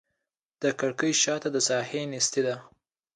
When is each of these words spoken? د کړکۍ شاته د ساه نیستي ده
د 0.61 0.63
کړکۍ 0.79 1.13
شاته 1.23 1.49
د 1.51 1.57
ساه 1.67 1.91
نیستي 2.11 2.41
ده 2.47 2.55